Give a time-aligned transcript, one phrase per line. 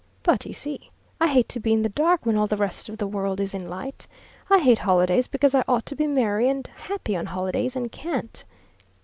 [0.23, 2.97] But, you see, I hate to be in the dark when all the rest of
[2.97, 4.07] the world is in light.
[4.49, 8.43] I hate holidays because I ought to be merry and happy on holidays and can't.